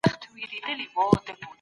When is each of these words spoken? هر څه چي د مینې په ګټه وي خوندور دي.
هر 0.07 0.13
څه 0.21 0.25
چي 0.25 0.25
د 0.31 0.33
مینې 0.35 0.57
په 0.63 0.63
ګټه 0.67 0.73
وي 0.77 0.87
خوندور 0.93 1.37
دي. 1.39 1.43